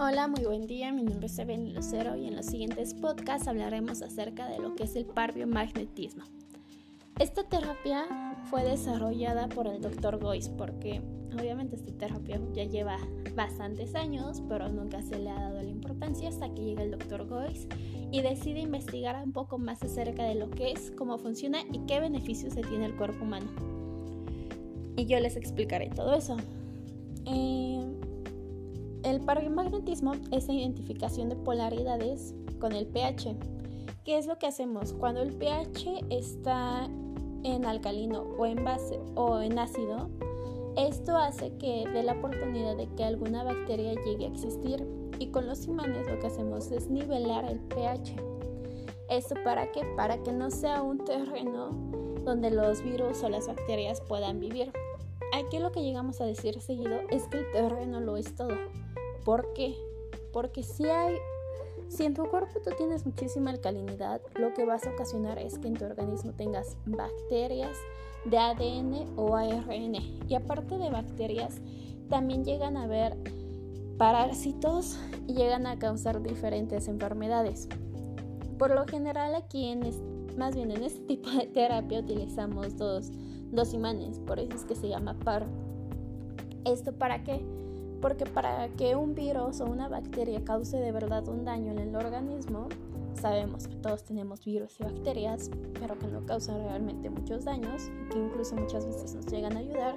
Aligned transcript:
Hola, 0.00 0.28
muy 0.28 0.44
buen 0.44 0.68
día. 0.68 0.92
Mi 0.92 1.02
nombre 1.02 1.26
es 1.26 1.36
Evelyn 1.40 1.74
Lucero 1.74 2.14
y 2.14 2.28
en 2.28 2.36
los 2.36 2.46
siguientes 2.46 2.94
podcasts 2.94 3.48
hablaremos 3.48 4.00
acerca 4.00 4.48
de 4.48 4.60
lo 4.60 4.76
que 4.76 4.84
es 4.84 4.94
el 4.94 5.06
parbiomagnetismo. 5.06 6.22
Esta 7.18 7.42
terapia 7.42 8.06
fue 8.48 8.62
desarrollada 8.62 9.48
por 9.48 9.66
el 9.66 9.80
Dr. 9.80 10.20
Gois 10.20 10.50
porque 10.50 11.02
obviamente 11.36 11.74
esta 11.74 11.90
terapia 11.90 12.40
ya 12.52 12.62
lleva 12.62 12.96
bastantes 13.34 13.96
años, 13.96 14.40
pero 14.48 14.68
nunca 14.68 15.02
se 15.02 15.18
le 15.18 15.30
ha 15.30 15.40
dado 15.40 15.62
la 15.62 15.68
importancia 15.68 16.28
hasta 16.28 16.48
que 16.54 16.62
llega 16.62 16.84
el 16.84 16.92
Dr. 16.92 17.26
Gois 17.26 17.66
y 18.12 18.22
decide 18.22 18.60
investigar 18.60 19.20
un 19.20 19.32
poco 19.32 19.58
más 19.58 19.82
acerca 19.82 20.22
de 20.22 20.36
lo 20.36 20.48
que 20.48 20.70
es, 20.70 20.92
cómo 20.92 21.18
funciona 21.18 21.62
y 21.72 21.80
qué 21.88 21.98
beneficios 21.98 22.54
se 22.54 22.60
tiene 22.60 22.86
el 22.86 22.94
cuerpo 22.94 23.24
humano. 23.24 23.48
Y 24.96 25.06
yo 25.06 25.18
les 25.18 25.34
explicaré 25.34 25.90
todo 25.90 26.14
eso. 26.14 26.36
Eh, 27.26 27.67
el 29.08 29.20
parbiomagnetismo 29.20 30.12
es 30.32 30.48
la 30.48 30.54
identificación 30.54 31.30
de 31.30 31.36
polaridades 31.36 32.34
con 32.60 32.72
el 32.72 32.86
pH. 32.86 33.36
¿Qué 34.04 34.18
es 34.18 34.26
lo 34.26 34.38
que 34.38 34.46
hacemos? 34.46 34.92
Cuando 34.92 35.22
el 35.22 35.32
pH 35.32 36.04
está 36.10 36.88
en 37.42 37.64
alcalino 37.64 38.22
o 38.38 38.44
en 38.44 38.64
base 38.64 39.00
o 39.14 39.40
en 39.40 39.58
ácido, 39.58 40.10
esto 40.76 41.16
hace 41.16 41.56
que 41.56 41.84
dé 41.92 42.02
la 42.02 42.12
oportunidad 42.12 42.76
de 42.76 42.86
que 42.94 43.04
alguna 43.04 43.44
bacteria 43.44 43.94
llegue 44.04 44.26
a 44.26 44.28
existir 44.28 44.86
y 45.18 45.28
con 45.28 45.46
los 45.46 45.66
imanes 45.66 46.06
lo 46.06 46.18
que 46.18 46.26
hacemos 46.26 46.70
es 46.70 46.90
nivelar 46.90 47.46
el 47.46 47.60
pH. 47.60 48.14
¿Esto 49.08 49.36
para 49.42 49.72
qué? 49.72 49.84
Para 49.96 50.22
que 50.22 50.32
no 50.32 50.50
sea 50.50 50.82
un 50.82 50.98
terreno 50.98 51.70
donde 52.24 52.50
los 52.50 52.82
virus 52.82 53.22
o 53.22 53.30
las 53.30 53.46
bacterias 53.46 54.02
puedan 54.02 54.38
vivir. 54.38 54.70
Aquí 55.32 55.58
lo 55.58 55.72
que 55.72 55.82
llegamos 55.82 56.20
a 56.20 56.26
decir 56.26 56.60
seguido 56.60 56.98
es 57.10 57.26
que 57.28 57.38
el 57.38 57.50
terreno 57.52 58.00
lo 58.00 58.16
es 58.18 58.34
todo. 58.34 58.54
¿Por 59.28 59.52
qué? 59.52 59.74
Porque 60.32 60.62
si 60.62 60.86
hay, 60.86 61.14
si 61.88 62.04
en 62.04 62.14
tu 62.14 62.24
cuerpo 62.30 62.60
tú 62.64 62.70
tienes 62.78 63.04
muchísima 63.04 63.50
alcalinidad, 63.50 64.22
lo 64.36 64.54
que 64.54 64.64
vas 64.64 64.86
a 64.86 64.90
ocasionar 64.92 65.38
es 65.38 65.58
que 65.58 65.68
en 65.68 65.74
tu 65.74 65.84
organismo 65.84 66.32
tengas 66.32 66.78
bacterias 66.86 67.76
de 68.24 68.38
ADN 68.38 69.12
o 69.18 69.36
ARN. 69.36 69.96
Y 70.26 70.34
aparte 70.34 70.78
de 70.78 70.88
bacterias, 70.88 71.60
también 72.08 72.42
llegan 72.42 72.78
a 72.78 72.84
haber 72.84 73.18
parásitos 73.98 74.98
y 75.26 75.34
llegan 75.34 75.66
a 75.66 75.78
causar 75.78 76.22
diferentes 76.22 76.88
enfermedades. 76.88 77.68
Por 78.58 78.74
lo 78.74 78.86
general 78.86 79.34
aquí 79.34 79.66
en 79.66 79.82
más 80.38 80.54
bien 80.54 80.70
en 80.70 80.84
este 80.84 81.00
tipo 81.00 81.28
de 81.28 81.48
terapia 81.48 82.00
utilizamos 82.00 82.78
dos, 82.78 83.10
dos 83.52 83.74
imanes, 83.74 84.20
por 84.20 84.38
eso 84.38 84.54
es 84.54 84.64
que 84.64 84.74
se 84.74 84.88
llama 84.88 85.18
par. 85.18 85.44
¿Esto 86.64 86.94
para 86.94 87.24
qué? 87.24 87.44
Porque 88.00 88.24
para 88.26 88.68
que 88.68 88.94
un 88.94 89.14
virus 89.14 89.60
o 89.60 89.66
una 89.66 89.88
bacteria 89.88 90.44
cause 90.44 90.78
de 90.78 90.92
verdad 90.92 91.26
un 91.28 91.44
daño 91.44 91.72
en 91.72 91.78
el 91.78 91.96
organismo, 91.96 92.68
sabemos 93.20 93.66
que 93.66 93.76
todos 93.76 94.04
tenemos 94.04 94.44
virus 94.44 94.78
y 94.80 94.84
bacterias, 94.84 95.50
pero 95.80 95.98
que 95.98 96.06
no 96.06 96.24
causan 96.24 96.62
realmente 96.64 97.10
muchos 97.10 97.44
daños, 97.44 97.90
que 98.10 98.18
incluso 98.18 98.54
muchas 98.56 98.86
veces 98.86 99.14
nos 99.14 99.26
llegan 99.26 99.56
a 99.56 99.60
ayudar, 99.60 99.96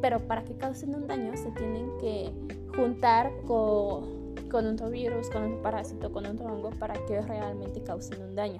pero 0.00 0.18
para 0.20 0.42
que 0.44 0.56
causen 0.56 0.94
un 0.94 1.06
daño 1.06 1.36
se 1.36 1.50
tienen 1.52 1.86
que 1.98 2.32
juntar 2.76 3.30
con, 3.46 4.34
con 4.50 4.66
otro 4.66 4.90
virus, 4.90 5.30
con 5.30 5.44
otro 5.44 5.62
parásito, 5.62 6.10
con 6.12 6.26
otro 6.26 6.46
hongo 6.46 6.70
para 6.70 6.94
que 7.06 7.20
realmente 7.20 7.82
causen 7.82 8.20
un 8.22 8.34
daño. 8.34 8.58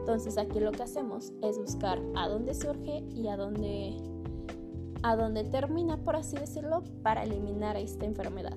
Entonces 0.00 0.38
aquí 0.38 0.60
lo 0.60 0.70
que 0.70 0.84
hacemos 0.84 1.32
es 1.42 1.58
buscar 1.58 2.00
a 2.14 2.28
dónde 2.28 2.54
surge 2.54 3.02
y 3.14 3.26
a 3.28 3.36
dónde 3.36 3.96
a 5.02 5.16
donde 5.16 5.44
termina, 5.44 5.96
por 5.96 6.16
así 6.16 6.36
decirlo, 6.36 6.82
para 7.02 7.24
eliminar 7.24 7.76
esta 7.76 8.04
enfermedad. 8.04 8.56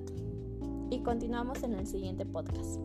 Y 0.90 1.00
continuamos 1.02 1.62
en 1.62 1.74
el 1.74 1.86
siguiente 1.86 2.26
podcast. 2.26 2.80